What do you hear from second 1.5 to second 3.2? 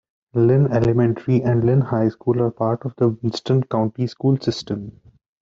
Lynn High School are part of the